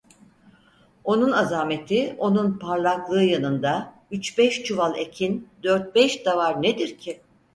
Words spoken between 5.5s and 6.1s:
dört